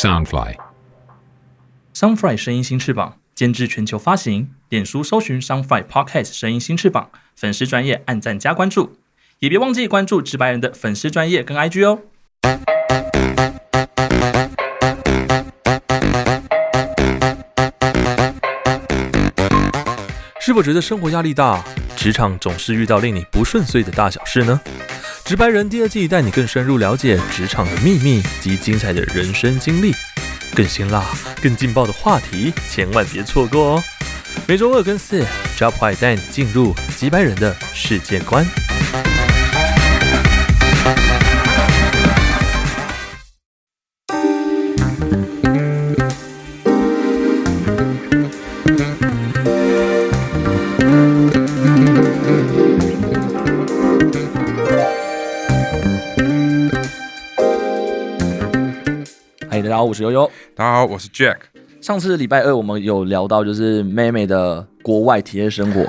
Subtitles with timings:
[0.00, 4.48] Soundfly，Soundfly 声音新翅膀，监制全球发行。
[4.70, 8.96] 脸书搜寻 Soundfly Podcast 声音新翅膀，粉丝专业按赞加关注，
[9.40, 11.98] 也别忘记关注直白人的粉丝专业跟 IG 哦。
[20.40, 21.62] 是否觉得生活压力大，
[21.94, 24.58] 职场总是遇到令你不顺遂的大小事呢？
[25.30, 29.94] 直白人第二季带你更深入了解职场的秘密及精彩的人生经历，
[30.56, 31.06] 更辛辣、
[31.40, 33.82] 更劲爆的话题，千万别错过哦！
[34.48, 35.24] 每周二跟四
[35.56, 38.44] ，Job White 带你进入直白人的世界观。
[59.90, 60.30] 我是悠悠。
[60.54, 61.36] 大家好，我是 Jack。
[61.80, 65.84] 上次礼拜二我们有聊到，就是妹妹的国外体验生活，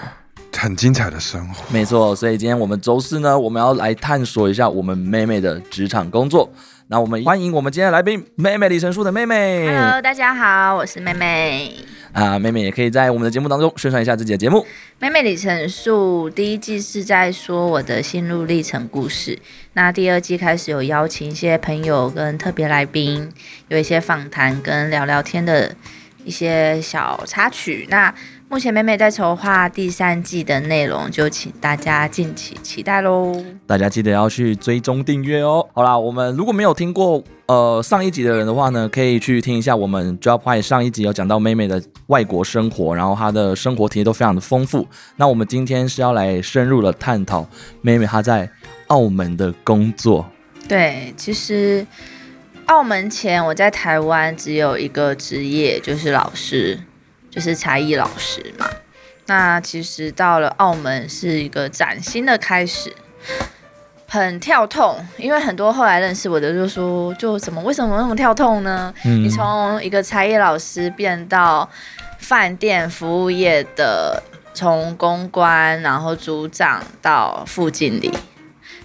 [0.58, 1.64] 很精彩的生活。
[1.72, 6.52] 没错，所以今天我们周四呢，我们要来探索一下我们妹妹的职场工作。
[6.92, 9.66] 那我们欢迎我们今天来宾，妹妹李成树的妹妹。
[9.66, 11.74] Hello，大家好，我是妹妹。
[12.12, 14.66] 啊，妹妹也可以在我们的节目当中宣传一下自己的节目。
[15.00, 19.40] 妹妹里程数第一季是在说我的心路历程故事，
[19.72, 23.32] 那第二季开始有邀请一些朋友跟特别来宾，
[23.70, 25.74] 有一些访谈跟聊聊天的
[26.26, 27.88] 一些小插曲。
[27.90, 28.14] 那
[28.52, 33.34] 目前美美在筹划第三季的内容，就请大家敬请期待喽！
[33.66, 35.66] 大家记得要去追踪订阅哦。
[35.74, 44.86] 好啦，我们如果没有听过呃上一集的人的话呢，可以去听一下我们 Job High 上一集有讲到妹妹的外国生活，然后她的生活体验都非常的丰富。
[45.16, 47.48] 那我们今天是要来深入的探讨
[47.80, 48.50] 妹妹她在
[48.88, 50.30] 澳门的工作。
[50.68, 51.88] 对，其实
[52.66, 56.78] 澳门前我在台湾只有一个职业，就是老师。
[57.32, 58.68] 就是才艺老师嘛，
[59.26, 62.94] 那其实到了澳门是一个崭新的开始，
[64.06, 68.94] 很跳痛，因为很多后来认识我的就说，就怎么为什么那么跳痛呢？
[69.04, 71.70] 你从一个才艺老师变到
[72.20, 74.22] 饭店服务业的，
[74.54, 78.12] 从公关然后组长到副经理，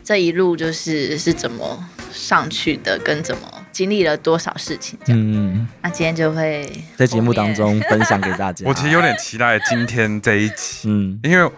[0.04, 3.55] 这一路就是是怎么上去的，跟怎么。
[3.76, 4.98] 经历了多少事情？
[5.08, 6.66] 嗯，那今天就会
[6.96, 8.64] 在节目当中分享给大家。
[8.66, 11.50] 我其实有点期待今天这一期，嗯，因为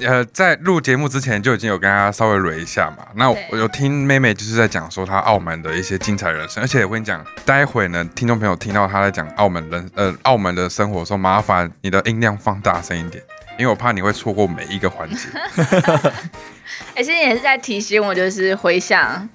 [0.00, 3.06] 呃，在录节目之前就已经有跟大家稍微捋一下嘛。
[3.16, 13.22] 那我有听妹妹就是在讲说她澳门的一些精彩人生，而且我跟你讲，待会呢，听众朋友听到她在讲澳门人呃澳门的生活，说麻烦你的音量放大声一点，
[13.58, 15.28] 因为我怕你会错过每一个环节。
[16.96, 19.28] 哎，其实也是在提醒我，就是回想。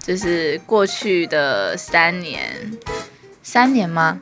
[0.00, 2.40] 就是过去的三年，
[3.42, 4.18] 三年吗？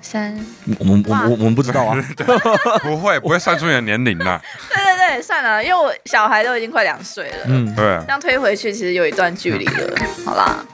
[0.00, 0.38] 三，
[0.78, 1.96] 我们我我我们不知道啊，
[2.82, 4.40] 不会不会算出你的年龄呐。
[4.74, 9.94] 对对对，算了，因为我小孩都已经快两岁了，嗯，对，这样推回去其实有一段距离了。
[10.24, 10.64] 好啦，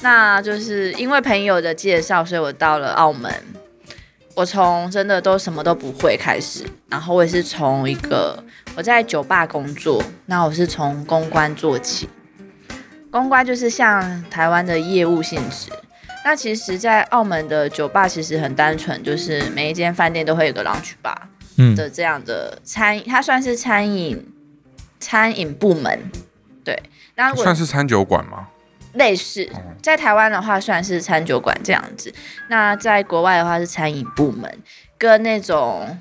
[0.00, 3.30] 那就是因为朋友的介绍，所以我到了澳门。
[4.34, 8.40] 我从真的都什么都不会开始，然后我也是从一个
[8.76, 12.08] 我在酒吧工作，那我是从公关做起。
[13.10, 15.70] 公关就是像台湾的业务性质，
[16.24, 24.30] 那其实，在澳门的酒吧其实很单纯，就是每一间饭店都会有个 lunch bar 的这样的餐，它算是餐饮
[25.00, 26.10] 餐饮部门，
[26.62, 26.82] 对，
[27.14, 28.48] 那算是餐酒馆吗？
[28.92, 29.48] 类似，
[29.82, 32.12] 在台湾的话算是餐酒馆这样子，
[32.48, 34.62] 那在国外的话是餐饮部门，
[34.98, 35.98] 跟那种。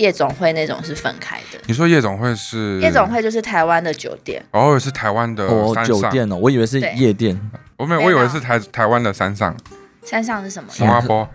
[0.00, 1.58] 夜总会那种是分开的。
[1.66, 2.80] 你说夜总会是？
[2.80, 4.42] 夜总会就是台湾的酒店。
[4.52, 5.46] 哦，是台湾的
[5.84, 7.38] 酒店哦，我以为是夜店。
[7.76, 9.54] 我没有，我以为是台台湾的山上。
[10.02, 10.70] 山上是什么？
[10.72, 11.28] 新加坡。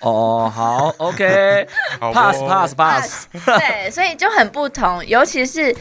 [0.00, 3.26] 哦，好，OK，pass pass pass。
[3.32, 5.74] 对，所以就很不同，尤其是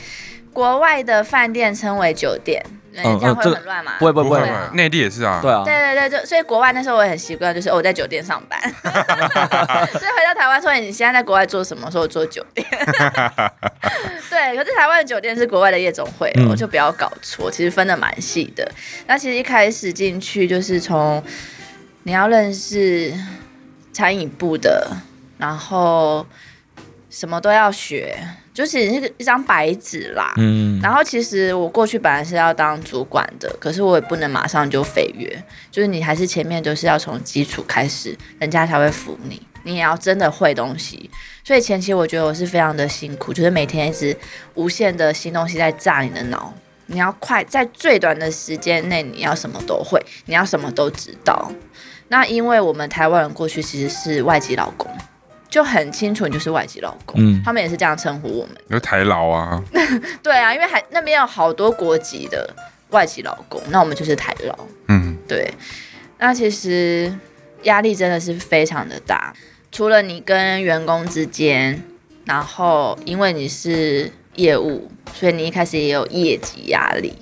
[0.54, 2.64] 国外的饭店称为酒店。
[2.96, 3.94] 嗯，这样会很乱嘛？
[4.00, 5.40] 不会不会不会，内地也是啊。
[5.42, 8.60] 对啊，对对对，就所以国外那时候我也很习惯，就是我在酒店上班。
[8.82, 11.90] 所以回到台湾说你现在在国外做什么？
[11.90, 12.66] 说我做酒店。
[14.30, 18.72] 对，可是台湾的酒店是国外的夜总会，我就不要搞错，其实分的蛮细的。
[19.08, 21.24] 那其实一开始进去就是从
[22.04, 23.14] 你要认识
[23.92, 24.96] 餐饮部的，
[25.38, 26.26] 然后
[27.10, 28.18] 什么都要学。
[28.54, 41.10] 就是那个一张白纸啦，嗯，然后其实我过去本来是要当主管的，可是我也不能马上就飞跃，就是你还是前面都是要从基础开始，人家才会服你，你也要真的会东西，
[41.44, 44.16] 所以前期我觉得我是非常的辛苦，就是每天一直
[44.54, 46.54] 无限的新东西在炸你的脑，
[46.86, 51.52] 你要快在最短的时间内你要什么都会，你要什么都知道，
[52.10, 54.88] 那因为我们台湾人过去其实是外籍劳工，
[55.54, 59.64] 就很清楚你就是外籍老公，嗯，他们也是这样称呼我们，有台劳啊，
[60.24, 62.52] 对啊，因为还那边有好多国籍的
[62.90, 65.54] 外籍老公，那我们就是台劳，嗯，对，
[66.18, 67.16] 那其实
[67.66, 69.32] 压力真的是非常的大，
[69.72, 71.84] 除了你跟员工之间，
[72.26, 77.14] 然后因为你是业务，所以你一开始也有业绩压力。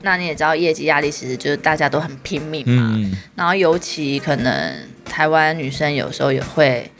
[0.00, 2.98] 那你也知道，业绩压力其实就是大家都很拼命嘛。
[3.34, 4.74] 然后尤其可能
[5.04, 6.90] 台湾女生有时候也会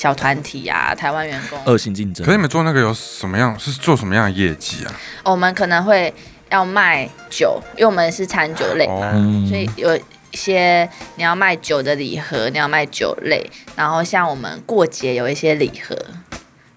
[0.00, 2.24] 小团体啊，台湾员工恶性竞争。
[2.24, 3.54] 可是你们做那个有什么样？
[3.58, 4.94] 是做什么样的业绩啊？
[5.22, 6.10] 我们可能会
[6.48, 9.12] 要卖酒，因为我们是餐酒类嘛，
[9.46, 10.02] 所以有一
[10.32, 13.44] 些你要卖酒的礼盒，你要卖酒类。
[13.76, 15.94] 然后像我们过节有一些礼盒。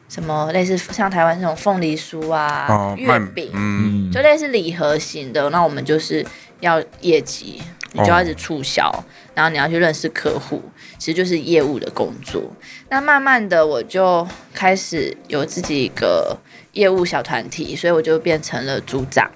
[0.09, 5.49] 什么类似像台湾那种凤梨酥啊、月饼，嗯，就类似礼盒型的。
[5.49, 6.23] 那我们就是
[6.59, 7.59] 要业绩，
[7.93, 8.91] 你就要一直促销，
[9.33, 10.61] 然后你要去认识客户，
[11.03, 12.41] 其实就是业务的工作。
[12.87, 16.37] 那慢慢的，我就开始有自己一个
[16.71, 19.29] 业务小团体，所以我就变成了组长。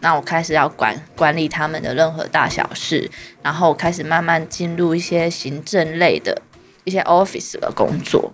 [0.00, 3.10] 那我开始要管管理他们的任何大小事，
[3.42, 6.40] 然后开始慢慢进入一些行政类的
[6.84, 8.32] 一些 office 的工作，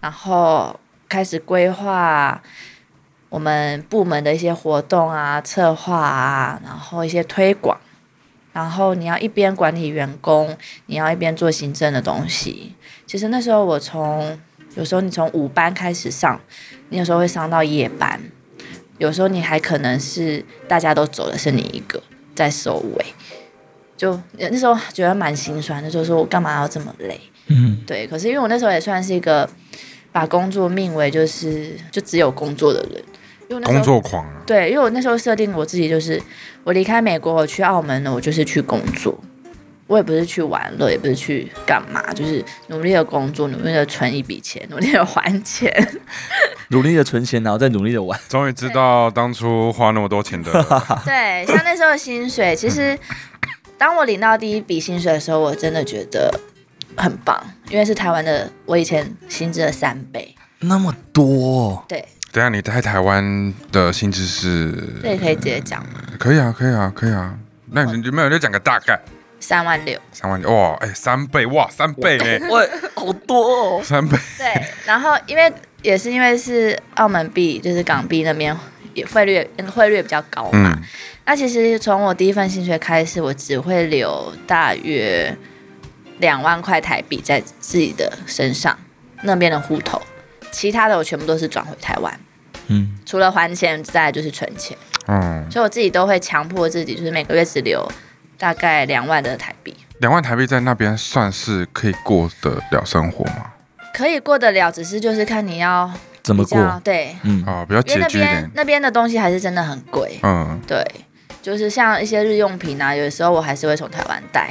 [0.00, 0.80] 然后。
[1.06, 2.42] 开始规划
[3.28, 7.78] 我们部门的一些活动啊、策划啊，然后一些推广，
[8.54, 10.56] 然后你要一边管理员工，
[10.86, 12.72] 你要一边做行政的东西。
[13.06, 14.40] 其实那时候我从
[14.76, 16.40] 有时候你从五班开始上，
[16.88, 18.18] 你有时候会上到夜班，
[18.96, 22.02] 有时候你还可能是大家都走的是你一个
[22.34, 23.04] 在收尾，
[23.94, 27.20] 就那时候觉得蛮心酸的，就是说我干嘛要这么累？
[27.48, 28.06] 嗯，对。
[28.06, 29.46] 可是因为我那时候也算是一个。
[30.14, 33.02] 把工作命为就是就只有工作的人，
[33.60, 34.42] 因为工作狂啊。
[34.46, 36.20] 对，因为我那时候设定我自己就是，
[36.64, 39.18] 我离开美国，我去澳门呢，我就是去工作，
[39.86, 45.70] 我也不是去玩乐，也不是去干嘛，就是努力的工作，努力的存一笔钱，努力的还钱，
[46.68, 48.18] 努力的存钱，然后再努力的玩。
[48.28, 50.50] 终于知道当初花那么多钱的。
[51.04, 52.98] 对，像那时候的薪水，其实
[53.78, 56.40] 当我领到第一笔薪水的时候，我真的觉得。
[56.96, 61.84] 很棒，因为是台湾的，我以前薪资的三倍，那么多。
[61.88, 64.72] 对，等下你在台湾的薪资是？
[65.00, 66.00] 这也可以直接讲吗？
[66.18, 67.32] 可以啊，可以啊，可以啊。
[67.70, 69.00] 那你没有就讲个大概？
[69.38, 69.96] 三万六。
[70.10, 72.60] 三万六哇，哎，三倍哇，三倍哎，哇，
[72.96, 74.18] 好多哦，三倍。
[74.36, 74.52] 对，
[74.84, 75.52] 然后因为
[75.82, 78.56] 也是因为是澳门币，就是港币那边
[78.94, 80.76] 也汇率汇率比较高嘛。
[81.26, 85.32] 那其实从我第一份薪水开始，我只会留大约。
[86.18, 88.78] 两万块台币在自己的身上，
[89.22, 90.00] 那边的户头，
[90.54, 92.20] 其他的我全部都是转回台湾。
[92.68, 94.76] 嗯，除了还钱，再就是存钱。
[95.06, 97.86] 嗯，所以我自己都会强迫自己，就是每个月只留
[98.38, 99.74] 大概两万的台币。
[99.98, 103.50] 两万台币在那边算是可以过得了生活吗？
[103.92, 105.92] 可以过得了，只是就是看你要
[106.22, 106.80] 怎么过。
[106.82, 108.50] 对，嗯，哦，比较拮据一点。
[108.54, 110.18] 那边的东西还是真的很贵。
[110.22, 110.82] 嗯，对，
[111.42, 114.48] 就是像一些日用品啊，有的时候我还是会从台湾带。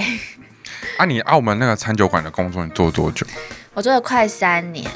[0.98, 3.26] 啊，你澳门那个餐酒馆的工作你做多久？
[3.76, 4.88] 我做了快三年，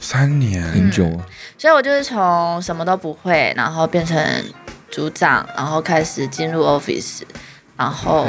[0.00, 1.08] 三年很久。
[1.56, 4.20] 所以我就是从什么都不会，然后变成
[4.90, 7.22] 组长，然后开始进入 office，
[7.76, 8.26] 然后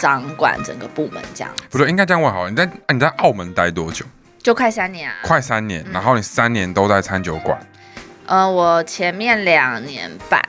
[0.00, 1.52] 掌管整个部门这样。
[1.68, 2.50] 不对，应该这样问好了。
[2.50, 4.06] 你在你在澳门待多久？
[4.42, 5.16] 就快三年啊！
[5.22, 7.58] 快三年，然后你三年都在餐酒馆。
[8.24, 10.40] 呃，我前面两年半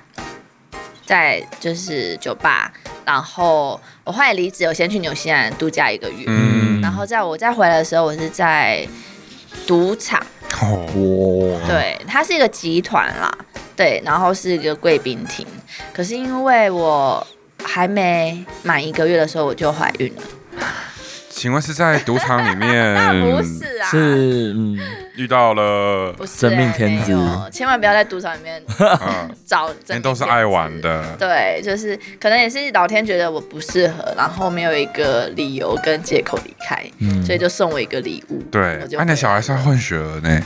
[1.07, 2.71] 在就是酒吧。
[3.03, 6.25] 然后我后来离职，我先去纽西兰度假一个月。
[6.27, 8.85] 嗯，然后在我再回来的时候，我是在
[9.65, 10.21] 赌场。
[10.61, 13.35] 哦，对，它是一个集团啦，
[13.75, 15.45] 对，然后是一个贵宾厅。
[15.93, 17.25] 可是因为我
[17.63, 20.21] 还没满一个月的时候，我就怀孕了。
[21.37, 22.93] 请问是在赌场里面？
[22.97, 24.75] 那不是啊，是嗯，
[25.15, 27.15] 遇到了真命天子，
[27.51, 28.59] 千万不要在赌场里面
[29.45, 29.69] 找。
[29.85, 36.83] 人都是爱玩的，对，就是可能也是老天觉得我不适合，然后没有一个理由跟借口离开，
[37.23, 38.41] 所以就送我一个礼物。
[38.51, 40.41] 对，那你小孩算混血儿呢？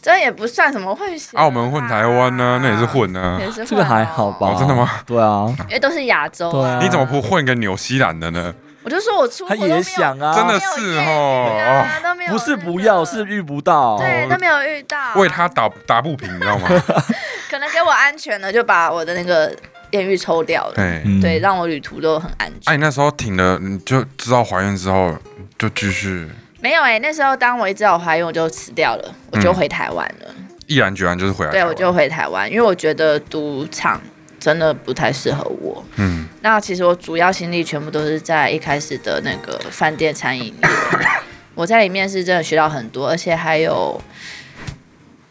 [0.00, 4.56] 这也不算什么混血，澳门混台湾呢，那也是混呢，这个还好吧？
[4.58, 4.90] 真的吗？
[5.04, 8.54] 对啊，因为都是亚洲，啊，你怎么不混个纽西兰的呢？
[8.82, 16.68] 我就说我出他也想啊，真的是哦，都没有，不是不要，是遇不到，对，都没有遇到，为他打打不平，你知道吗？
[17.50, 19.54] 可能给我安全了，就把我的那个
[19.90, 22.72] 艳遇抽掉了，对，对，让我旅途都很安全。
[22.72, 25.14] 哎，你那时候挺了，你就知道怀孕之后
[25.58, 26.28] 就继续。
[26.60, 30.34] 没有哎，那时候当我一知道我怀孕，我就辞掉了，我就回台湾了，
[30.66, 34.00] 毅然决然就是回来，对，我就回台湾，因为我觉得赌场
[34.40, 35.84] 真的不太适合我。
[35.96, 40.68] 嗯，那其实我主要心力全部都是在一开始的那个饭店餐饮业，
[41.54, 44.00] 我在里面是真的学到很多，而且还有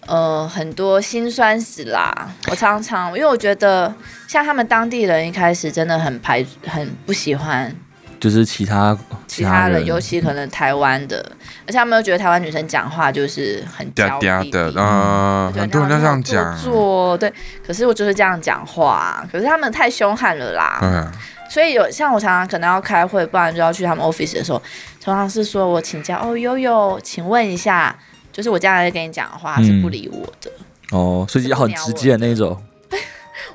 [0.05, 2.31] 呃很多辛酸史啦。
[2.49, 3.93] 我常常因为我觉得
[4.27, 7.75] 像他们当地人一开始真的很排很不喜欢。
[8.19, 8.97] 就是其他
[9.27, 11.17] 其他人，尤其可能台湾的，
[11.65, 17.31] 而且他们又觉得台湾女生讲话就是很嗲嗲的，嗯，很多人这样讲，做对，
[17.65, 21.07] 可是我就是这样讲话，可是他们太凶悍了啦，嗯，
[21.49, 24.61] 所以有像我常常可能要开会，不然就要去他们 office 的时候，
[24.99, 27.95] 常常是说我请假，哦悠悠，请问一下，
[28.33, 30.51] 就是我将来跟你讲的话是不理我的，
[30.91, 32.61] 哦，所以很直接的那种。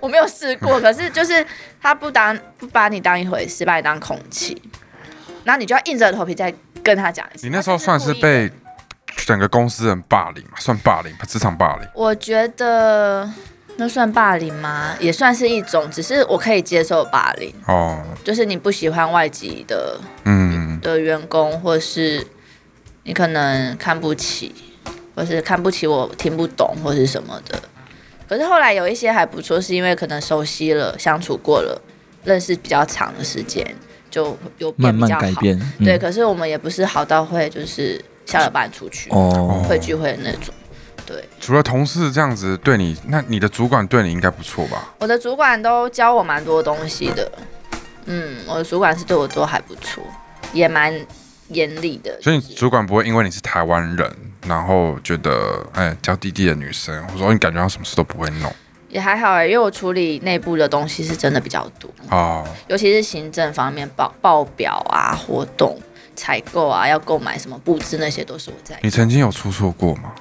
[0.05, 1.45] 我没有试过，可是就是
[1.81, 4.61] 他不当不把你当一回事，把你当空气，
[5.45, 7.47] 然后你就要硬着头皮再跟他讲一次。
[7.47, 8.53] 你那时候算是被
[9.17, 10.59] 整个公司人霸凌嘛？
[10.59, 11.89] 算霸凌，职场霸凌。
[11.95, 13.27] 我觉得
[13.77, 14.95] 那算霸凌吗？
[15.01, 18.05] 也算是一种，只是我可以接受霸凌哦。
[18.23, 22.27] 就是你不喜欢外籍的嗯的员工，或是
[23.05, 24.55] 你可能看不起，
[25.17, 27.59] 或是看不起我听不懂，或是什么的。
[28.35, 31.81] 可是后来有一些还不错，是因为可能熟悉了、相处过了、
[32.25, 33.65] 认识比较长的时间，
[34.11, 35.57] 就有慢慢改变。
[35.79, 40.53] 对，可是我们也不是好到会就是下了班出去哦，会聚会的那种。
[41.07, 44.93] 对，除了同事这样子对你，那你的主管对你应该不错吧？
[44.99, 47.31] 我的主管都教我蛮多东西的。
[48.07, 50.03] 嗯，我的主管是对我都还不错，
[50.53, 50.93] 也蛮
[51.51, 52.21] 严厉的。
[52.21, 54.17] 所以主管不会因为你是台湾人。
[54.47, 58.53] 然后觉得，哎，娇滴滴的女生，或者说你感觉到什么事都不会弄，
[58.89, 65.79] 也还好哎，因为我处理内部的东西是真的比较多哦，尤其是行政方面报报表啊、活动、
[66.15, 68.79] 采购啊，要购买什么布置那些都是我在。
[68.83, 70.13] 你曾经有出错过吗？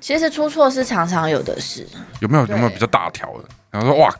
[0.00, 1.86] 其实出错是常常有的事。
[2.20, 3.44] 有没有有没有比较大条的？
[3.70, 4.14] 然后说哇，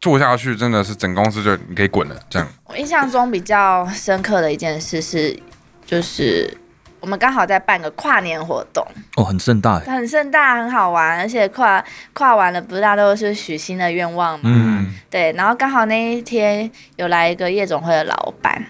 [0.00, 2.48] 做下去真的是整公司就你可以滚了这样。
[2.64, 5.38] 我印象中比较深刻的一件事是，
[5.86, 6.58] 就是。
[7.04, 8.82] 我们刚好在办个跨年活动
[9.16, 11.84] 哦，很盛大，很盛大，很好玩，而且跨
[12.14, 14.44] 跨完了，不是大家都是许新的愿望嘛？
[14.50, 15.30] 嗯，对。
[15.32, 18.64] 然后刚好那一天有来一个夜总会的老板，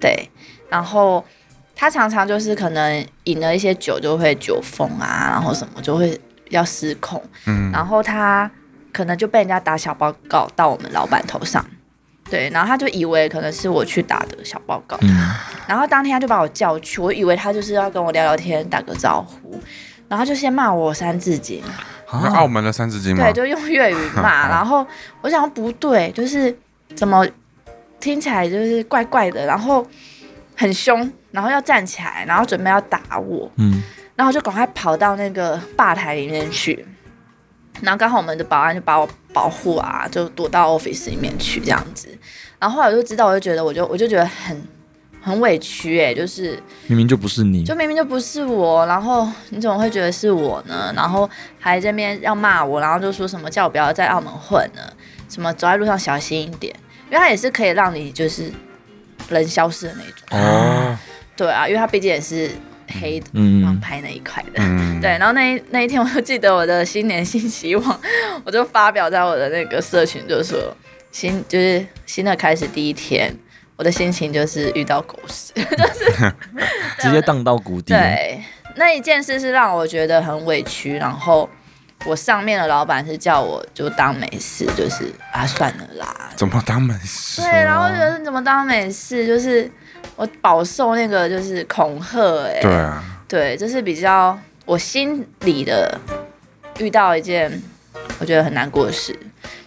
[0.00, 0.28] 对，
[0.68, 1.24] 然后
[1.76, 6.20] 他常常就是可能饮了一些酒就会酒疯啊，然后什么就会
[6.50, 8.50] 要失控，嗯，然后他
[8.92, 11.64] 可能就被人家打小报告到我们老板头上。
[12.30, 14.98] 对，然后他就以为可能是我去打的小报告，
[15.66, 19.60] 然后当天他就把我叫去，我以为他就是要跟我聊聊天、打个招呼，
[20.08, 21.62] 然后就先骂我三字经，
[22.06, 23.24] 澳门的三字经吗？
[23.24, 24.86] 对，就用粤语骂， 然后
[25.20, 26.56] 我想不对，就是
[26.94, 27.26] 怎么
[28.00, 29.86] 听起来就是怪怪的，然后
[30.56, 33.82] 很凶，然后要站起来，然后准备要打我，嗯，
[34.16, 36.84] 然后就赶快跑到那个吧台里面去。
[37.82, 42.08] 然后刚好我们的保安就把我保护啊，就躲到 office 里面去这样子。
[42.58, 44.60] 然后后来我就知道，我就觉得，我就我就觉得很
[45.20, 50.92] 很委屈哎，就是明明就不是你，就明明就不是我，然后你怎么会觉得是我呢？
[50.96, 54.92] 然后还这边要骂我，然后就说什么叫我不要在澳门混了，
[55.28, 56.74] 什么走在路上小心一点，
[57.10, 58.50] 因为他也是可以让你就是
[59.28, 60.98] 人消失的那种哦。
[61.36, 62.50] 对啊，因为他毕竟也是。
[63.00, 63.26] 黑的
[63.64, 64.62] 王牌那一块的，
[65.00, 68.00] 对，然后那那一天我就记得我的新年新希望，
[68.44, 70.58] 我就发表在我的那个社群，就说
[71.10, 73.34] 新就是新的开始第一天，
[73.76, 75.62] 我的心情就是遇到狗屎， 就
[75.94, 76.32] 是
[76.98, 77.92] 直接荡到谷底。
[77.92, 78.42] 对，
[78.76, 81.48] 那一件事是让我觉得很委屈，然后
[82.06, 87.42] 我上面的老板是叫我就当没事，就是啊算了啦，怎么当没事？
[87.42, 89.70] 对，然后觉得怎么当没事，就是。
[90.18, 95.96] 我饱受那个就是恐吓，哎，对啊，对，这是比较我心里的
[96.80, 97.62] 遇到一件
[98.18, 99.16] 我觉得很难过的事。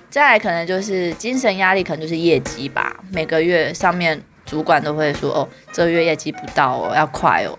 [0.10, 2.98] 再来可能就是精神压力，可能就是业绩吧。
[3.14, 7.58] 每个月上面主管都会说，哦，这个月业绩不到哦，要快哦，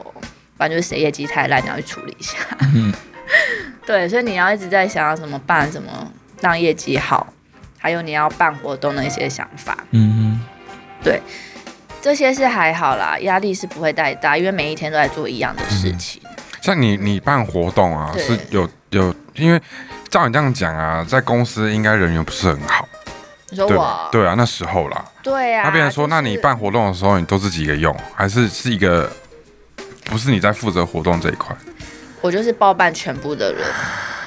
[0.58, 2.36] 反正就是谁业绩太烂，你要去处理一下。
[2.74, 2.92] 嗯，
[3.86, 7.32] 对，所以你要一直在想要怎么办，怎么让业绩好，
[7.78, 9.78] 还有你要办活动的一些想法。
[9.92, 10.40] 嗯嗯，
[11.02, 11.22] 对。
[12.02, 16.20] 这些是还好啦，压力是不会太大，因为每一天都在做一样的事情。
[16.60, 19.62] 像你，你办活动啊，是有有，因为
[20.10, 22.88] 照你这样讲啊，在公司应该人缘不是很好。
[23.50, 24.08] 你说我？
[24.10, 25.04] 对啊，那时候啦。
[25.22, 25.62] 对啊。
[25.64, 29.08] 那别人说，那你办活动的时候，你都自己一个用，还是是一个
[30.06, 31.54] 不是你在负责活动这一块？
[32.20, 33.64] 我就是包办全部的人，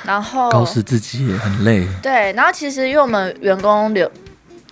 [0.04, 1.86] 然后告诉自己也很累。
[2.02, 4.10] 对，然后其实因为我们员工留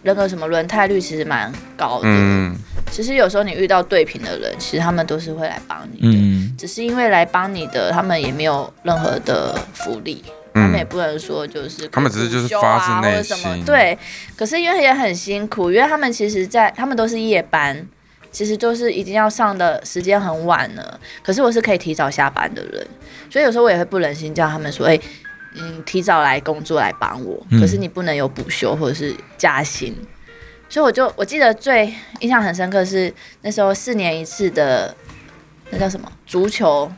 [0.04, 2.04] 那个什么轮胎率其实蛮高的。
[2.06, 2.58] 嗯。
[2.94, 10.24] 其实有时候你遇到对频的人，其实他们都是会来帮你的，只是因为来帮你的，他们也没有任何的福利，
[10.54, 13.98] 他们也不能说就是他们只是就是发自内心，对。
[14.38, 17.84] 可是因为也很辛苦，因为他们其实，在他们都是夜班，
[18.32, 21.00] 其实就是已经要上的时间很晚了。
[21.24, 22.88] 可是我是可以提早下班的人，
[23.28, 25.00] 所以有时候我也会不忍心叫他们说，哎，
[25.56, 27.44] 嗯，提早来工作来帮我。
[27.60, 29.96] 可是你不能有补休或者是加薪。
[30.74, 33.14] 所以我就我记得最印象很深刻是
[33.44, 34.92] 那时候四年一次的
[35.70, 36.92] 那叫什么足球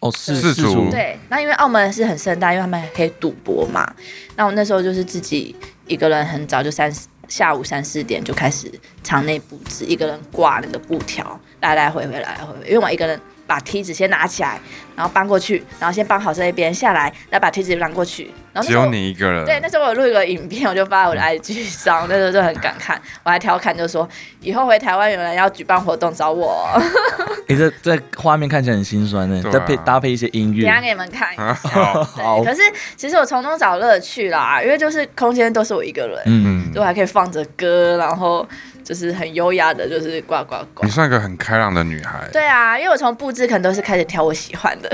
[0.00, 3.88] 哦四四足对，那因为澳门是很盛大，因为他们还可以赌博嘛。
[4.34, 5.54] 那我那时候就是自己
[5.86, 6.92] 一个人很早就三
[7.28, 8.68] 下午三四点就开始
[9.04, 13.20] 场内布置，一个人挂那个布条，来来回回来来回回，因为我一个人。
[13.52, 14.58] 把梯子先拿起来，
[14.96, 18.30] 然后搬过去，然后先搬好这一边下来，再把梯子搬过去。
[18.50, 19.44] 然后只有你一个人。
[19.44, 24.08] 对，那时候我录一个影片，我就发我的 IG 上，那时候就很感慨，我还调侃就说，
[24.40, 26.66] 以后回台湾有人要举办活动找我。
[27.46, 31.52] 你这这画面看起来很心酸呢，再配搭配一些音乐，等下给你们看一下。
[31.52, 32.42] 好。
[32.42, 32.62] 可是
[32.96, 38.48] 其实我从中找乐趣啦，因为就是空间都是我一个人，嗯，就还可以放着歌，然后。
[38.84, 40.84] 就是很优雅的，就是呱呱呱。
[40.84, 42.20] 你算一个很开朗的女孩。
[42.32, 44.90] 对啊，因为我从布置可能都是开始挑我喜欢的。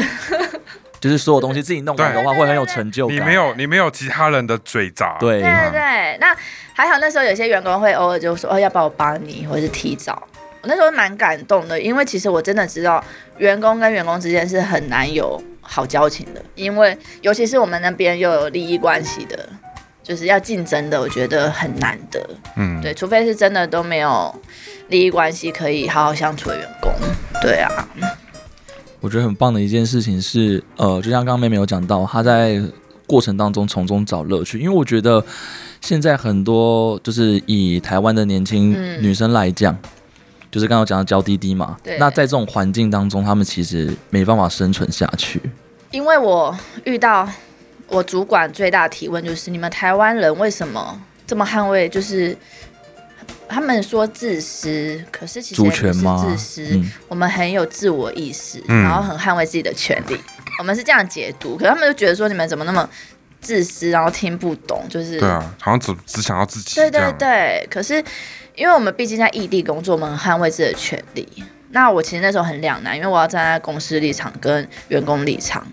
[1.00, 3.16] 就是所有东西自己弄完的话，会很有成就感。
[3.16, 5.16] 你没有，你没有其他人的嘴杂。
[5.20, 6.36] 对对对，那
[6.72, 10.20] 还好，那时候有些员工会偶尔就说：“哦，要不要我帮你，或者是提早。”
[10.60, 13.02] 我那时候蛮感动的，因为其实我真的知道，
[13.36, 19.48] 员工跟员工之间是很难有好交情的，因为尤其是我们那边又有利益关系的。
[20.08, 22.18] 就是要竞争的，我觉得很难得。
[22.56, 24.34] 嗯，对，除非是真的都没有
[24.88, 26.90] 利益关系，可以好好相处的员工。
[27.42, 27.68] 对啊，
[29.00, 32.58] 我觉得很棒的一件事情是，呃，就像刚刚妹妹有讲到，她在
[33.06, 34.58] 过程当中从中找乐趣。
[34.58, 35.22] 因为我觉得
[35.82, 38.72] 现在很多就是以台湾的年轻
[39.02, 39.76] 女生来讲，
[40.50, 45.38] 就是刚刚讲到娇滴滴嘛，那在这种环境当中，她们其实没办法生存下去。
[45.90, 47.28] 因为我遇到。
[47.88, 51.88] 我主管最大提问就是：你们台湾人为什么这么捍卫？
[51.88, 52.36] 就是
[53.48, 56.80] 他们说自私，可是其实不是自私。
[57.08, 60.18] 我们很有自我意识，然后很捍卫自己的权利。
[60.58, 62.88] 我们是这样解读，可他们就觉得说：你们怎么那么
[63.40, 64.84] 自私，然后听不懂？
[64.88, 66.74] 就是对啊，好像只只想要自己。
[66.74, 67.66] 对对对。
[67.70, 68.02] 可是
[68.54, 71.26] 因为我们毕竟在异地工作，我们很捍卫自己的权利。
[71.70, 75.66] 那我其实那时候很两难，因为我要站在公司立场跟员工立场。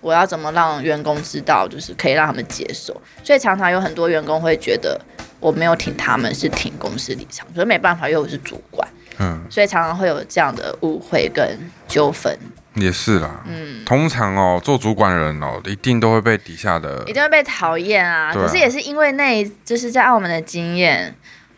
[0.00, 2.98] 我要怎么让员工知道，就是可以让他们接受？
[3.22, 5.00] 所以常常有很多员工会觉得
[5.38, 12.36] 我没有挺他们，是挺公司立场，可是没办法，因为我是主管，嗯，所以常常会有这样的误会跟纠纷。
[12.74, 18.32] 也是啦，嗯，通常哦，做主管人哦，一定都会被底下的，一定会被讨厌啊。
[18.32, 21.12] 可是也是因为那，就是在澳门的经验，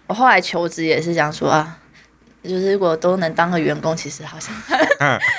[0.06, 1.78] 我后来求职也是这样说啊。
[2.42, 4.52] 就是如果都能当个员工，其实好像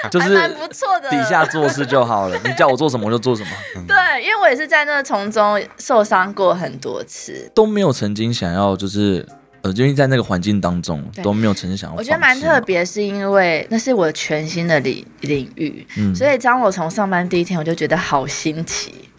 [0.10, 2.40] 就是蛮不错的，底下做事就好了。
[2.46, 3.50] 你叫我做什么我就做什么。
[3.88, 9.26] 对，因为我也是在那从中受伤过很多次，都没有曾经想要就是
[9.64, 11.96] 呃，因为在那个环境当中都没有曾经想要。
[11.96, 15.86] 我觉得蛮特别，是因为那是我全新的领领域，
[16.16, 19.10] 所以当我从上班第一天，我就觉得好新奇。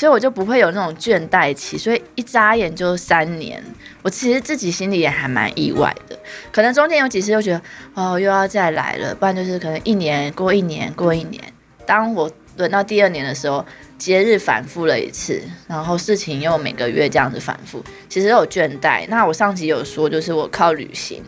[0.00, 3.62] 所以我就不会有那种倦怠期，所以一眨眼就三年。
[4.00, 6.18] 我其实自己心里也还蛮意外的，
[6.50, 7.60] 可能中间有几次又觉得
[7.92, 11.44] 哦又要再来了，不然就是可能一年过一年过一年。
[11.84, 13.62] 当我轮到第二年的时候，
[13.98, 19.04] 节日反复了一次，然后事情又每个月这样子反复，其实有倦怠。
[19.08, 21.22] 那我上集有说，就是我靠旅行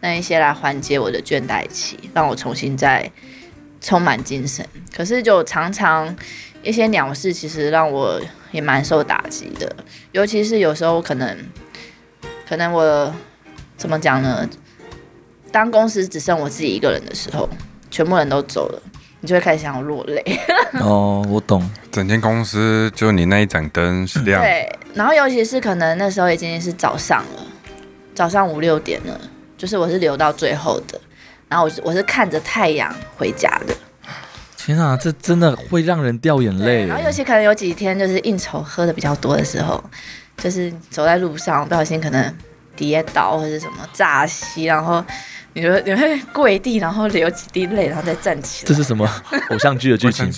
[0.00, 3.10] 那一些来缓解我的倦怠期，让我重新再
[3.80, 4.66] 充满精神。
[4.94, 6.14] 可是就常常。
[6.62, 9.74] 一些鸟事其实让我也蛮受打击的，
[10.12, 11.36] 尤其是有时候可能，
[12.48, 13.14] 可能我
[13.76, 14.48] 怎么讲呢？
[15.50, 17.48] 当公司只剩我自己一个人的时候，
[17.90, 18.82] 全部人都走了，
[19.20, 20.22] 你就会开始想要落泪。
[20.80, 21.68] 哦，我懂。
[21.90, 24.42] 整间公司就你那一盏灯是亮。
[24.42, 27.42] 对，然后尤其是可能那时候已经是早上了，
[28.14, 29.18] 早上五六点了，
[29.56, 31.00] 就是我是留到最后的，
[31.48, 33.74] 然后我是我是看着太阳回家的。
[34.68, 36.86] 天啊，这真的会让人掉眼泪。
[36.86, 39.82] 然后尤其可能有几天就是应酬喝的比较多的时候，
[40.36, 42.34] 就是走在路上不小心可能
[42.76, 45.02] 跌倒或者什么炸稀，然后
[45.54, 48.68] 你就你会跪地，然后流几滴泪，然后再站起来。
[48.68, 49.10] 这是什么
[49.48, 50.30] 偶像剧的剧情？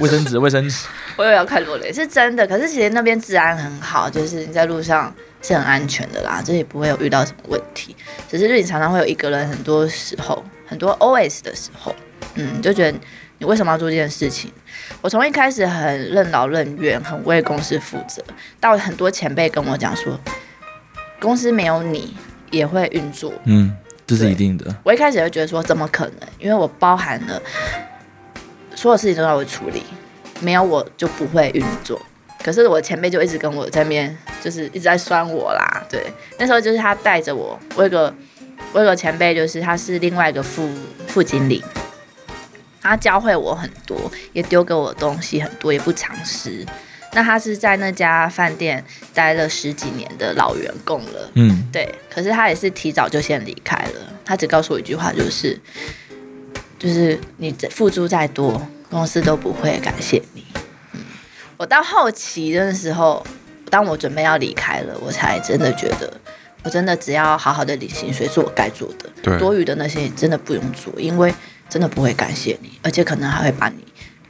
[0.00, 0.86] 卫生纸，卫生纸。
[1.16, 2.44] 我也要看落泪，是真的。
[2.44, 7.94] 可是其实那边治安很好，就是你在路上是很安全的啦，这也不会有遇到什么问题。
[8.28, 11.94] 只是你常常会有一个人，很多时候很多 OS 的时候，
[12.34, 12.98] 嗯，就觉得。
[13.40, 14.52] 你为什么要做这件事情？
[15.00, 18.22] 我从一开始很任劳任怨，很为公司负责，
[18.60, 20.20] 到很多前辈跟我讲说，
[21.18, 22.14] 公司没有你
[22.50, 23.32] 也会运作。
[23.44, 23.74] 嗯，
[24.06, 24.76] 这是一定的。
[24.82, 26.28] 我一开始会觉得说，怎么可能？
[26.38, 27.40] 因为我包含了
[28.74, 29.84] 所有事情都要我处理，
[30.40, 31.98] 没有我就不会运作。
[32.42, 35.82] 可是我前辈就一直跟我在面，就是一直在酸我啦。
[35.88, 38.14] 对，那时候就是他带着我，我有个
[38.74, 40.68] 我有个前辈，就是他是另外一个副
[41.06, 41.64] 副经理，
[42.80, 46.64] 他教会我很多，也丢给我东西很多，也不藏私。
[47.12, 51.92] 那他是在那家饭店待了十几年的老员工了，嗯，对。
[52.08, 55.58] 可是他也是提早就先离开了，他只告诉我一句话，就是，
[56.78, 60.46] 就是你付出再多，公司都不会感谢你。
[60.92, 61.00] 嗯，
[61.56, 63.26] 我到后期的时候，
[63.68, 66.12] 当我准备要离开了，我才真的觉得，
[66.62, 71.34] 我真的只要好好的领薪水，是我该做的，多余的那些真的不用做，因为
[71.70, 73.76] 真的不会感谢你，而且可能还会把你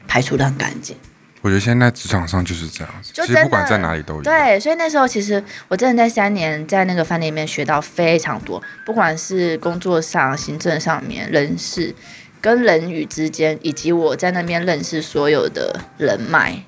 [0.06, 0.94] 排除的很干净。
[1.42, 4.22] 我觉得现在职场上就是这样子，其实不管在哪里都有。
[4.22, 11.94] 对，所以那时候其实我真的在三年在那个饭店里面学到非常多，不管是工作上、行政上面、人事
[12.42, 16.62] 跟人与之间，以及我在那边认识所有的人脉。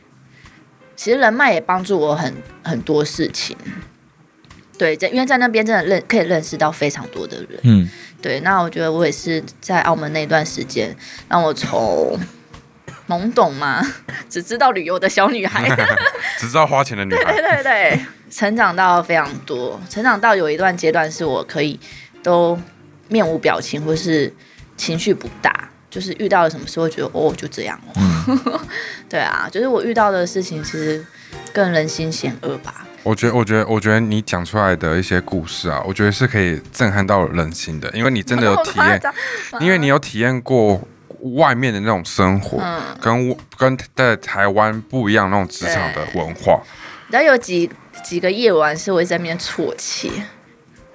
[0.96, 3.54] 其实人脉也帮助我很很多事情。
[4.78, 7.60] 对，在因为在那边真的认可以认识到非常多的人。
[7.62, 7.88] 嗯，
[8.20, 8.40] 对。
[8.40, 10.94] 那我觉得我也是在澳门那段时间，
[11.28, 12.18] 让我从。
[13.08, 13.84] 懵懂嘛？
[14.30, 15.68] 只知道旅游的小女孩
[16.38, 17.34] 只知道花钱的女孩。
[17.36, 21.78] 对对对，成长到非常多，成长到有一段阶段是我可以
[22.22, 22.58] 都
[23.08, 24.32] 面无表情，或是
[24.76, 28.60] 情绪不大，就是遇到了什么事会觉得哦就这样哦。
[29.10, 31.04] 对啊，就是我遇到的事情其实
[31.52, 32.86] 更人心险恶吧。
[33.02, 39.00] 我觉得，我觉得，我觉得你讲出来的一些故事啊，我觉得是可以震撼到人心的，因为你真的 有体验，
[39.60, 40.80] 因为你有体验过。
[41.36, 42.60] 外面的那种生活，
[43.00, 46.60] 跟跟在台湾不一样那种职场的文化。
[47.10, 47.70] 然后有几
[48.02, 50.10] 几个夜晚是我在那边啜泣，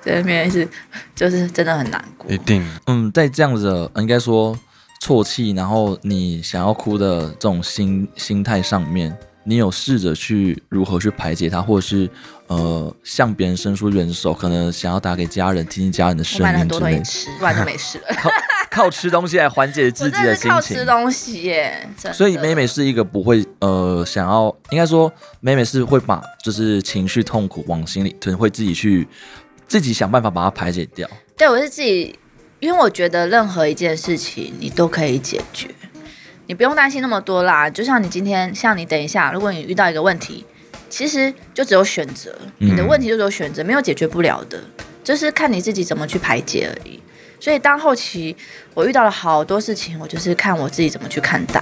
[0.02, 0.67] 在那边是
[1.15, 2.30] 就是真的很难过。
[2.30, 4.54] 一定，嗯，在这样子的应该说
[5.02, 9.17] 啜泣，然后你想要哭的这种心心态上面。
[9.48, 12.10] 你有试着去如何去排解它，或者是
[12.48, 17.02] 呃向别人伸出援手，可能想要打给家人，听听家人的声音之类。
[17.02, 18.06] 吃，不然就没事了。
[18.18, 18.30] 靠
[18.70, 20.52] 靠吃东西来缓解自己的心情。
[20.52, 21.90] 靠吃东西耶。
[22.12, 29.08] 所以美美是一个不会呃想要，应该说美美是会把就是情绪痛苦往心里吞，会自己去
[29.66, 31.10] 自己想办法把它排解掉。
[31.38, 32.20] 对，我是自己，
[32.60, 35.70] 因为我觉得任何一件事情你都可以解决。
[36.48, 40.46] 你不用担心那么多啦，就像你今天，像你等一下，如果你遇到一个问题，
[40.90, 44.60] 其实就只有选择，你的问题就只有选择，没有解决不了的，
[45.04, 47.00] 就是看你自己怎么去排解而已。
[47.40, 48.36] 所以当后期
[48.74, 51.62] 我遇到了好多事情，我就是看我自己怎么去看待。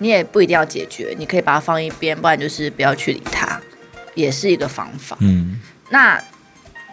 [0.00, 3.60] 你也不一定要解决，你可以把它放一边，不然就是不要去理它，
[4.14, 5.16] 也是一个方法。
[5.20, 6.22] 嗯，那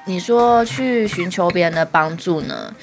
[0.06, 2.74] 你说去寻求别人的帮助呢？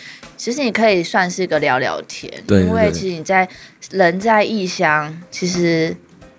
[0.43, 3.49] 其实你可以算是一个聊聊天，因为其实你在
[3.93, 5.97] 人在异乡，其实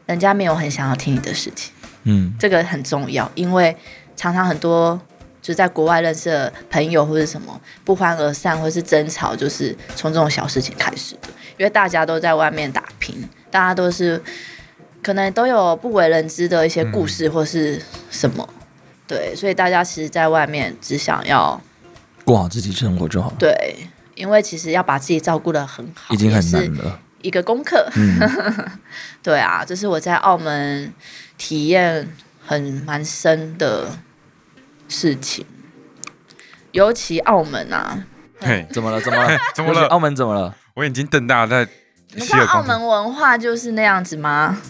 [0.08, 1.72] 人家没有很想要听你的事情，
[2.04, 3.74] 嗯，这个很重要，因为
[4.18, 5.00] 常常很多
[5.42, 13.16] 就在国外认识的朋友或者什么不欢而散，或是争吵，就是从这种小事情开始的，因为大家都在外面打拼，
[13.50, 14.22] 大家都是
[15.02, 18.50] 可能都有不为人知的一些故事或是什么，
[19.08, 21.62] 对，所以大家其实在外面只想要
[22.24, 23.88] 过好自己生活就好，对。
[24.16, 27.84] 因为其实要把自己照顾的很好，已经很难了，一个功课。
[29.24, 30.94] 对啊，这是我在澳门
[31.36, 32.08] 体验
[32.46, 33.88] 很蛮深的
[34.88, 35.44] 事情，
[36.74, 38.06] 尤其澳门啊。
[38.40, 39.02] 嘿，怎么了？
[39.02, 39.36] 怎么了？
[39.56, 39.88] 怎么了？
[39.88, 40.56] 澳门怎么了？
[40.76, 41.68] 我眼睛瞪大在。
[42.14, 44.62] 你看澳门文化就是那样子吗？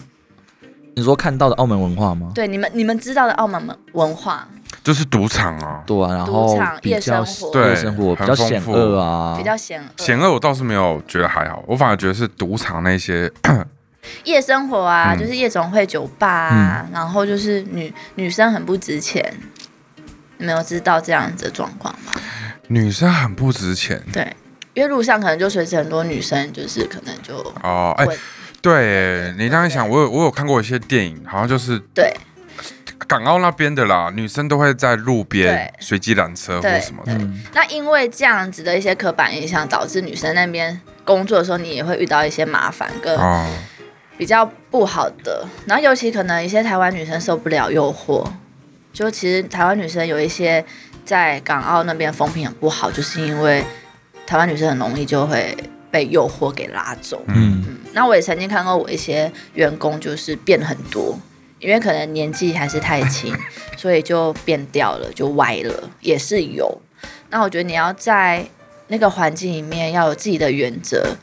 [0.96, 2.32] 你说看到的澳门文化吗？
[2.34, 4.48] 对，你们你们知道的澳门文文化。
[4.84, 9.86] 就是赌场啊，对啊，然后夜生活，对，生活比较险恶啊，比较险恶。
[9.96, 13.32] 险恶我倒是没有觉得还好，我反而觉得是赌场那些
[14.24, 19.34] 夜生活啊，就是夜总会、酒吧啊，然后就是女女生很不值钱，
[20.36, 22.12] 你没有知道这样子的状况吗？
[22.68, 24.36] 女生很不值钱，对，
[24.74, 28.06] 因为路上可能就随时很多女生，就是可能就哦，哎，
[28.60, 32.14] 对你这样想，我有我有看过一些电影，好像就是对。
[33.06, 37.18] 港澳那边的啦，女生都会在路边随机拦车或什么的。
[37.52, 43.18] 那因为这样子的一些刻板印象，导致女生那边工作的时候，你也会遇到一些麻烦跟
[44.16, 45.46] 比较不好的。
[45.66, 48.26] 然后尤其可能一些台湾女生受不了诱惑，
[48.92, 50.64] 就其实台湾女生有一些
[51.04, 53.64] 在港澳那边风评很不好，就是因为
[54.26, 55.56] 台湾女生很容易就会
[55.90, 57.22] 被诱惑给拉走。
[57.26, 61.18] 嗯，那我也曾经看过我一些员工就是变很多。
[61.64, 63.34] 因为可能年纪还是太轻，
[63.74, 66.82] 所以就变掉了，就歪了，也是有。
[67.30, 68.44] 那我觉得你要在
[68.88, 71.16] 那个环境里面要有自己的原则，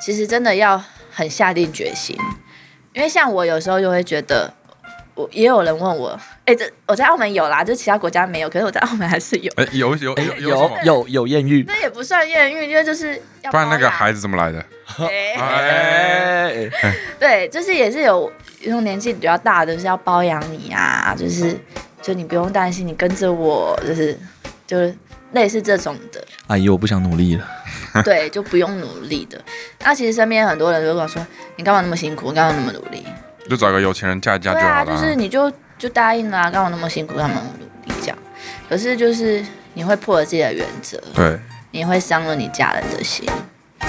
[0.00, 2.16] 其实真的要很下定决心。
[2.92, 4.52] 因为像我有时候就会觉得，
[5.14, 9.52] 我也有人问我，哎，这我在澳门有啦，就其他国家没有，可是我在澳门还是有。
[9.54, 14.66] 哎，有有有有有有艳遇，那也不算艳遇，因为就是不然那个孩子怎么来的？
[15.38, 16.68] 哎，
[17.20, 18.30] 对，就是也是有
[18.64, 21.58] 那种年纪比较大的是要包养你啊，就是
[22.02, 24.18] 就你不用担心，你跟着我，就是
[24.66, 24.94] 就是
[25.32, 26.24] 类似这种的。
[26.46, 27.46] 阿姨，我不想努力了。
[28.04, 29.40] 对，就不用努力的。
[29.84, 31.24] 那其实身边很多人都跟我说
[31.56, 32.32] ：“你干嘛那么辛苦？
[32.32, 33.04] 干嘛那么努力？”
[33.48, 34.84] 就找个有钱人嫁嫁就好了。
[34.84, 38.18] 对啊，就是你就就答应了，干嘛那么辛苦，干嘛那么努力这样？
[38.68, 41.38] 可是就是你会破了自己的原则，对，
[41.70, 43.28] 你会伤了你家人的心，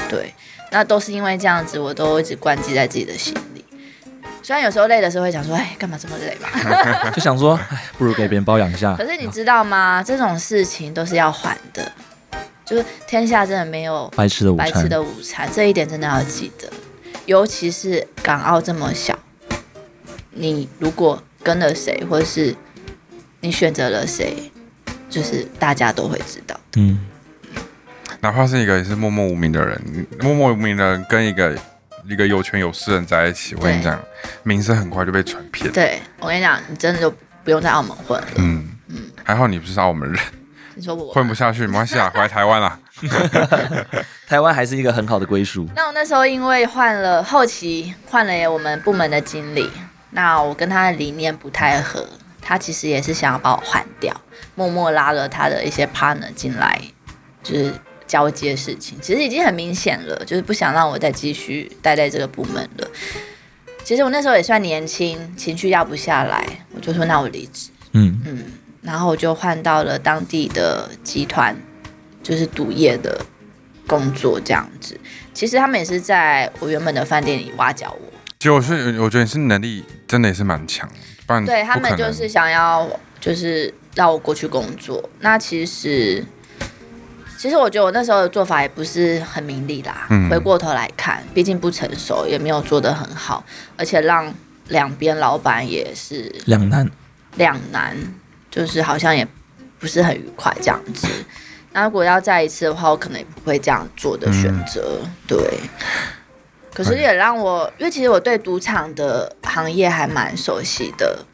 [0.10, 0.34] 对。
[0.72, 3.55] 那都是因为这样子，我都一直关记在自己的心里。
[4.46, 6.48] 虽然有时候累的时候会想说：“哎，干嘛这么累嘛？”
[7.10, 8.94] 就想说：“哎，不如给别人包养一下。
[8.98, 10.04] ”可是你知道吗？
[10.06, 11.92] 这种事情都是要还的。
[12.64, 16.70] 就是天下真的没有白吃的午餐，白吃的午餐这一点真的要记得，
[17.26, 19.18] 尤其是港澳这么小，
[20.30, 22.56] 你如果跟了谁，或者是
[23.40, 24.52] 你选择了谁，
[25.10, 26.56] 就是大家都会知道。
[26.76, 27.00] 嗯，
[28.22, 31.58] 哪怕是一个也是默默无名的人，默默无名的人跟一个
[32.08, 34.00] 一个有权有势人在一起，我跟你讲，
[34.44, 35.72] 名声很快就被传遍。
[35.72, 37.14] 对我跟你讲，你真的就
[37.44, 38.28] 不用在澳门混了。
[38.38, 40.22] 嗯嗯，还好你不是澳门人。
[40.76, 42.78] 你说我混不下去，没关系啊，回来台湾啦。
[44.28, 45.68] 台湾还是一个很好的归属。
[45.76, 49.72] 那我那时候因为换了后期换了我们部门的经理，
[50.12, 52.08] 那我跟他的理念不太合，
[52.42, 54.14] 他其实也是想要把我换掉，
[54.56, 56.80] 默默拉了他的一些 partner 进来，
[57.42, 57.74] 就是
[58.08, 58.98] 交接事情。
[59.02, 62.88] 其实已经很明显了，就是不想让我再继续待在这个部门了。
[63.84, 67.70] 其实我那时候也算年轻，情绪压不下来，我就说那我离职。
[67.94, 68.44] 嗯嗯。
[68.82, 71.56] 然后我就换到了当地的集团，
[72.22, 73.20] 就是赌业的
[73.88, 74.96] 工作这样子。
[75.34, 78.14] 其实他们也是在我原本的饭店里挖角我。
[78.40, 80.88] 其实我是我觉得你是能力真的也是蛮强，
[81.26, 82.88] 不然对他们就是想要
[83.20, 85.10] 就是让我过去工作。
[85.20, 86.24] 那其实
[87.38, 90.08] 其实我觉得我那时候的做法也不是很明理啦。
[90.10, 90.30] 嗯。
[90.30, 93.44] 回过头来看，毕竟不成熟，也没有做得很好，
[93.78, 94.34] 而且让
[94.68, 96.90] 两边老板也是两难，
[97.36, 97.96] 两难。
[98.52, 99.28] 就是好像也
[99.78, 101.10] 不是很愉快这样子，
[101.74, 105.02] 那如果要再一次的话，我可能也不会这样做的选择。
[105.28, 105.60] 对，
[106.74, 111.26] 可是也让我，因为其实我对赌场的行业还蛮熟悉的，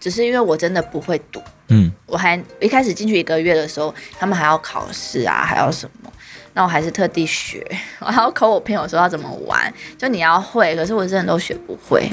[0.00, 1.42] 只是因为我真的不会赌。
[1.68, 6.12] 嗯，我还一开始进去一个月的时候，他们还要考试啊，还要什么，
[6.54, 7.66] 那我还是特地学，
[8.00, 12.10] 我还要考我朋友说要怎么玩，就你要会，可是我真的都学不会。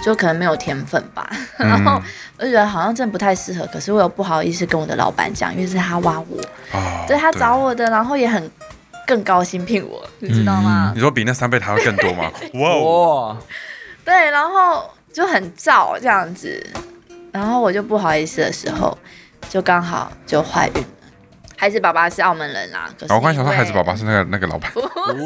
[0.00, 2.00] 就可能没有天分吧， 然后
[2.38, 6.40] 我就觉得好像真的不太适合，可是我又不好意思跟我的老板讲，因为是他挖我，
[7.08, 8.48] 对他找我的，然后也很
[9.08, 10.92] 更高薪聘我，你知道吗？
[10.94, 12.30] 你说比那三倍还要更多吗？
[12.54, 13.36] 哇，
[14.04, 16.64] 对，然后就很燥这样子，
[17.32, 18.96] 然后我就不好意思的时候，
[19.48, 20.88] 就刚好就怀孕了。
[21.56, 24.70] 孩子爸爸是澳门人啦，我刚想说孩子爸爸是那个那个老板。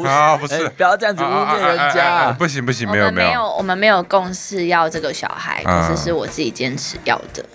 [0.05, 7.45] 啊，不是，不要这样子污蔑人家，不行不行，没有没有，我们没有共识要这个小孩，可是是我自己坚持要的，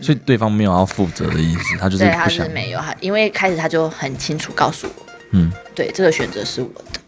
[0.00, 7.00] 所以对方没有要负责的意思，他就是对，他是没有，他因为开始他就很清楚告诉我，嗯，对，这个选择是我的，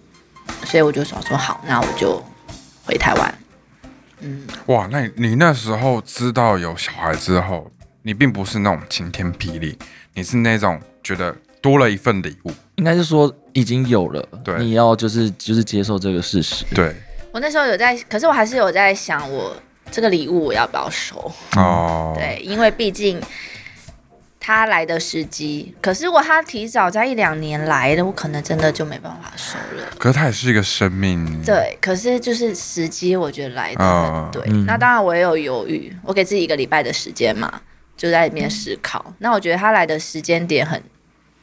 [0.67, 2.23] 所以我就想说好，那我就
[2.85, 3.35] 回台湾，
[4.21, 7.71] 嗯，哇，那你你那时候知道有小孩之后，
[8.03, 9.79] 你并不是那种晴天霹雳，
[10.15, 10.81] 你是那种。
[11.01, 16.67] 觉得多了一份礼物，应该是说已经有了，对，你要就是就是接受这个事实。
[16.75, 16.95] 对，
[17.33, 19.57] 我那时候有在，可是我还是有在想，我
[19.91, 21.33] 这个礼物我要不要收？
[21.57, 23.19] 哦，对，因为毕竟
[24.49, 29.85] 他来的时机，可是如果他提早在一两年来的，我可能真的就没办法收了。
[29.99, 34.51] 可是他也是一个生命，对，可是就是时机，我觉得来的很对。
[34.65, 37.61] 那当然我也有犹豫，我给自己一个礼拜的时间嘛，
[37.95, 39.13] 就在里面思考。
[39.19, 40.83] 那我觉得他来的时间点很。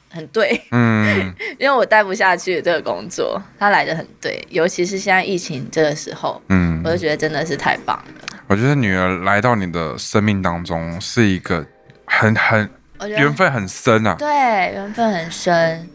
[0.10, 8.40] 很对，嗯， 因为我待不下去这个工作，他来的很对，尤其是现在疫情这个时候，嗯，我就觉得真的是太棒了。
[8.48, 11.66] 我觉得女儿来到你的生命当中是一个
[12.06, 12.70] 很很
[13.08, 14.28] 缘分很深啊，对，
[14.74, 15.90] 缘分很深，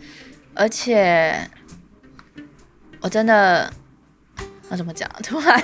[0.55, 1.35] 而且
[3.01, 3.73] 我真的
[4.69, 5.09] 我怎么讲？
[5.23, 5.63] 突然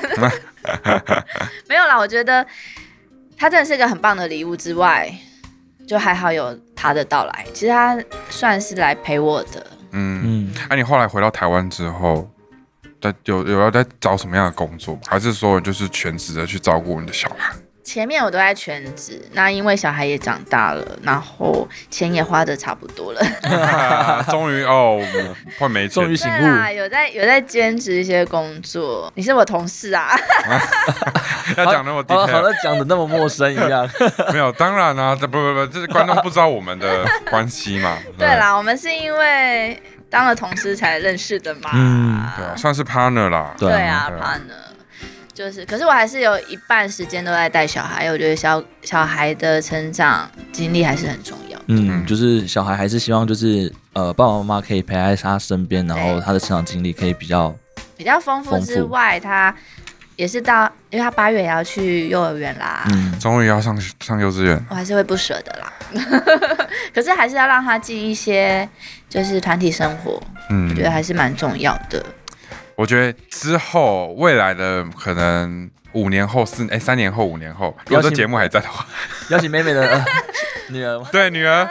[1.68, 2.46] 没有啦，我觉得
[3.37, 5.12] 他真的是一个很棒的礼物之外。
[5.87, 7.96] 就还好有他的到来，其实他
[8.29, 9.64] 算是来陪我的。
[9.92, 12.29] 嗯嗯，那你后来回到台湾之后，
[13.01, 15.03] 在有有要在找什么样的工作吗？
[15.07, 17.55] 还是说就是全职的去照顾你的小孩？
[17.87, 23.22] 前面我都在全职，那因为小孩也长大了，然后钱也花的差不多了，
[24.29, 25.01] 终于哦，
[25.57, 29.11] 换没终于醒悟，有在有在兼职一些工作。
[29.14, 30.18] 你是我同事啊？
[31.57, 33.88] 要讲那么好，好了，讲的那么陌生一样。
[34.33, 37.96] 没有，当然啊，这不不不，这是观众不知道我们的关系嘛。
[38.18, 41.70] 对啦，我们是因为当了同事才认识的嘛。
[41.72, 43.55] 嗯，对啊，算是 partner 啦。
[43.57, 44.65] 对啊，partner。
[45.37, 51.61] 就是，可是我还是有一半时间都在带小孩，我觉得小小孩的成长经历还是很重要。
[51.66, 57.55] 嗯，就是小孩还是希望就是呃爸爸妈妈可以陪在他身边，然后他的成长经历可以比较
[57.99, 59.55] 比较丰富之外，他
[60.16, 65.70] 也是到，因为他八月也要去幼儿园啦，嗯，终于要上上幼稚园，我还是会不舍得啦。
[66.94, 68.66] 可是还是要让他进一些
[69.07, 70.18] 就是团体生活，
[70.49, 72.03] 嗯，我觉得还是蛮重要的。
[72.77, 78.87] 我觉得之后未来的可能五年后四哎三年后五年后，如果这节目还在的话，
[79.31, 80.05] 邀请妹妹的
[80.69, 81.67] 女儿，对女儿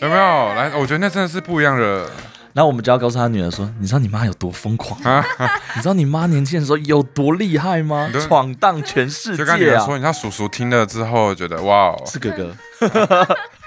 [0.00, 0.20] 有没有
[0.54, 0.70] 来？
[0.76, 2.06] 我觉得那真的是不一样的。
[2.52, 5.22] 然后我们就要告诉他女儿说：“你知道你妈有多疯狂啊？
[5.76, 8.10] 你知道你妈年轻的时候有多厉害吗？
[8.26, 12.56] 闯荡全世界啊！”说，你知道叔叔听了之后觉得哇，是哥哥，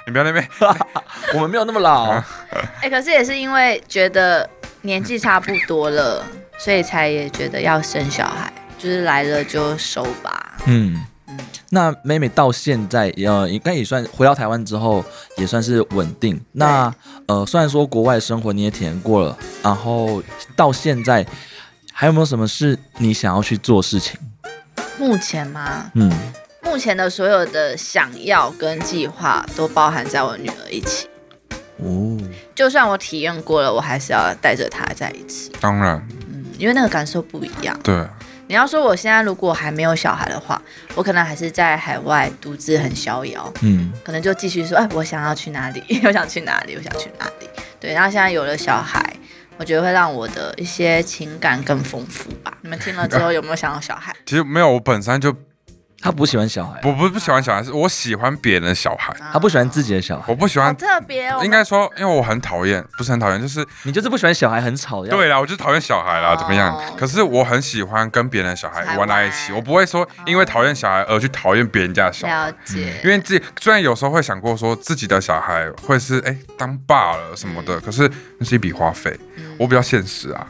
[0.07, 0.43] 你不要那边，
[1.35, 2.19] 我们没有那么老。
[2.81, 4.49] 哎，可是也是因为觉得
[4.81, 6.25] 年纪差不多了。
[6.59, 10.57] 所以才也觉得要生小孩，就是来了就收吧。
[10.65, 11.37] 嗯嗯，
[11.69, 15.03] 那妹妹到现在呃，应该也算回到台湾之后
[15.37, 16.39] 也算是稳定。
[16.51, 16.93] 那
[17.27, 20.21] 呃，虽然说国外生活你也体验过了，然后
[20.55, 21.25] 到现在
[21.93, 24.19] 还有没有什么是你想要去做事情？
[24.97, 25.89] 目前吗？
[25.93, 26.11] 嗯，
[26.61, 31.07] 目前的所有的想要跟计划都包含在我女儿一起。
[31.77, 32.17] 哦，
[32.53, 35.49] 就算我体验过了，我还是要带着她再一次。
[35.61, 36.05] 当然。
[36.59, 37.79] 因为那个感受不一样。
[37.81, 38.05] 对，
[38.47, 40.61] 你要说我现在如果还没有小孩的话，
[40.93, 43.51] 我可能还是在海外独自很逍遥。
[43.61, 45.81] 嗯，可能就继续说，哎，我想要去哪里？
[46.05, 46.75] 我想去哪里？
[46.75, 47.49] 我想去哪里？
[47.79, 49.01] 对，然后现在有了小孩，
[49.57, 52.55] 我觉得会让我的一些情感更丰富吧。
[52.61, 54.13] 你们听了之后有没有想要小孩？
[54.25, 55.35] 其实没有，我本身就。
[56.01, 59.13] 他不喜欢小孩，不不不喜欢小孩，是我喜欢别人的小孩。
[59.33, 61.29] 他不喜欢自己的小孩，我不喜欢特别。
[61.43, 65.09] 应该说，因为我很讨厌，不是很讨厌，就是你就是不喜欢小孩很吵的。
[65.09, 66.75] 对啦，我就讨厌小孩啦，怎么样？
[66.97, 72.33] 可是我很喜欢跟别人的小孩玩在一起，我不会说因为讨厌小孩而去讨厌别人家的小孩。
[72.33, 72.99] 了解。
[73.03, 79.17] 因为自己虽然有时候会想过说自己的小孩会是哎当爸了什么的，可是那是一笔花费。
[79.57, 80.47] 我比较现实啊，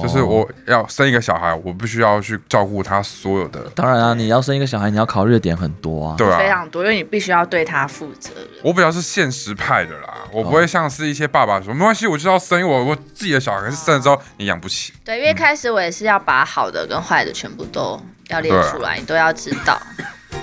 [0.00, 3.60] 就是我要生一个小孩，我必须要去照顾他所有的。
[3.74, 8.30] 当然啊，你要生一个小孩，你要考虑的点很多啊，对啊，非常多，因为你必须要对他负责
[8.62, 14.92] 我比较是现实派的啦，我不会像是一些爸爸说没关系，我就要生我我自己的小孩，是生了之后你养不起。
[15.04, 19.80] 对，因为开始我也是要把好的跟坏的全部都要列出来，你都要知道。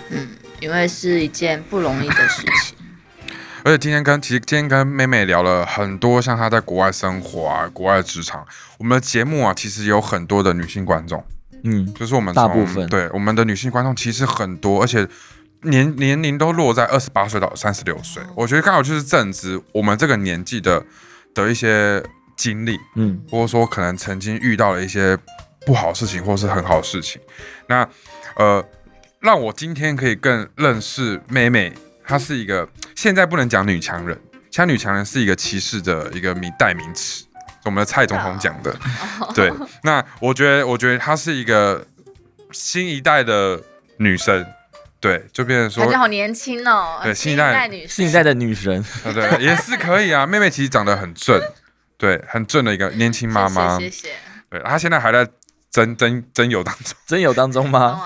[0.09, 0.27] 嗯，
[0.59, 2.75] 因为是一件不容易的事情。
[3.63, 8.45] 而且今天跟其实今天跟妹妹聊了很多，像她在国外生活啊，国外职场。
[8.77, 11.23] 我们的节目啊，其实有很多的女性观众，
[11.63, 15.05] 嗯，就是我们大部分对我们的女性观众其实很多，而且
[15.63, 18.23] 年年龄都落在二十八岁到三十六岁。
[18.35, 20.81] 我觉得刚好就是正值我们这个年纪的
[21.33, 22.01] 的一些
[22.37, 25.17] 经历，嗯，或者说可能曾经遇到了一些
[25.65, 27.21] 不好事情，或是很好的事情。
[27.67, 27.87] 那
[28.35, 28.63] 呃，
[29.19, 31.73] 让我今天可以更认识妹妹。
[32.09, 34.19] 她是一个现在不能讲女强人，
[34.49, 37.23] 像女强人是一个歧视的一个名代名词，
[37.65, 38.75] 我们的蔡总统讲的。
[39.35, 41.85] 对，那我觉得，我觉得她是一个
[42.51, 43.61] 新一代的
[43.97, 44.43] 女生，
[44.99, 46.99] 对，就变成说，感觉好年轻哦。
[47.03, 50.25] 对，新一代女，新一代的女神，对，也是可以啊。
[50.25, 51.39] 妹妹其实长得很正，
[51.95, 53.77] 对，很正的一个年轻妈妈。
[53.77, 54.09] 谢谢。
[54.49, 55.29] 对，她现在还在
[55.69, 58.01] 真真真友当中，真友当中吗？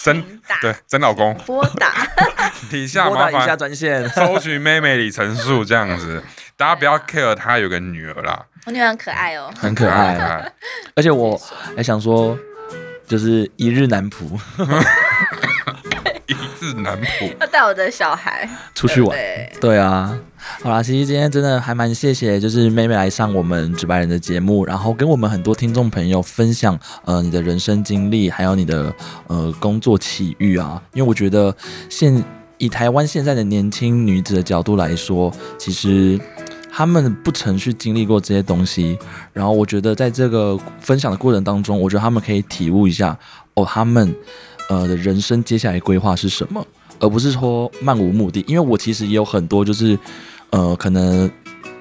[0.00, 1.92] 真对真老公拨打
[2.70, 6.22] 底下麻烦专线 搜寻妹妹李成树这样子，
[6.56, 8.44] 大家不要 care 她有个女儿啦。
[8.66, 10.52] 我女儿很可爱哦， 很可爱，
[10.94, 11.40] 而且我
[11.76, 12.36] 还想说，
[13.06, 14.38] 就是一日男仆。
[16.26, 19.16] 一日男仆，要带我的小孩出去玩。
[19.58, 20.14] 对啊，
[20.62, 28.94] 好啦，其实今天真的还蛮谢谢，就是妹妹来上我们直白人的节目，然后跟我们很多听众朋友分享呃你的人生经历，还有你的
[29.28, 30.82] 呃工作奇遇啊。
[30.92, 31.56] 因为我觉得
[31.88, 32.22] 现
[32.58, 36.20] 以台湾现在的年轻女子的角度来说，其实
[36.70, 38.98] 他们不曾去经历过这些东西，
[39.32, 43.18] 然后我觉得在这个分享的过程当中，我觉得他们可以体悟一下
[43.54, 44.14] 哦，他们。
[44.70, 46.62] 呃，的人生接下来规划是什么，
[47.00, 48.44] 而不是说漫无目的。
[48.46, 49.98] 因为我其实也有很多，就是
[50.50, 51.30] 呃，可能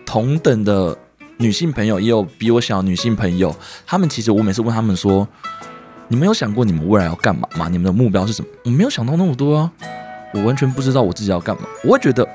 [0.05, 0.97] 同等的
[1.35, 3.53] 女性朋友，也有比我小女性朋友。
[3.85, 5.27] 他们其实我每次问他们说，
[6.07, 7.67] 你们有想过你们未来要干嘛吗？
[7.67, 8.47] 你们的目标是什么？
[8.63, 9.73] 我没有想到那么多啊，
[10.33, 11.63] 我完全不知道我自己要干嘛。
[11.83, 12.27] 我会觉得，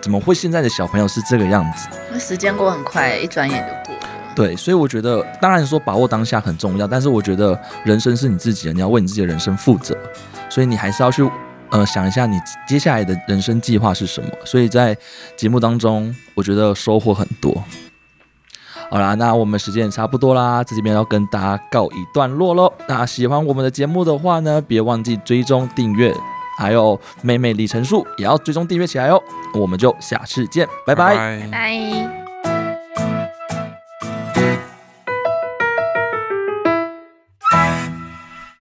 [0.00, 1.88] 怎么会现在的小朋友是这个样子？
[2.08, 4.08] 因为时间过很快，一转眼就过了。
[4.34, 9.96] 对，所以我觉得，当然说把握当下很重要，但是我觉得人生是你自己的，你要为你自己的人生负责，
[10.48, 11.28] 所以你还是要去
[11.70, 14.30] 呃想一下你接下来的人生计划是什么。
[14.44, 14.96] 所以在
[15.36, 17.62] 节目当中，我觉得收获很多。
[18.88, 22.72] 好啦，那我们时间也差不多啦，在这边要跟大家告一段落喽。
[22.88, 26.12] 那喜欢我们的节目的话呢，别忘记追踪订阅，
[26.60, 29.18] 还有妹妹李晨树也要追踪订阅起来哦。
[29.54, 32.19] 我们就下次见，拜拜，拜。